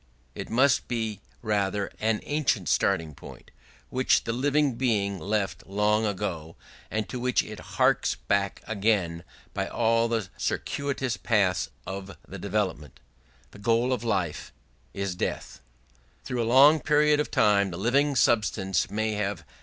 [0.33, 3.51] It must be rather an ancient starting point,
[3.91, 6.55] which the living being left long ago,
[6.89, 12.99] and to which it harks back again by all the circuitous paths of development....
[13.51, 14.51] The goal of all life
[14.91, 15.61] is death....
[16.23, 19.45] "Through a long period of time the living substance may have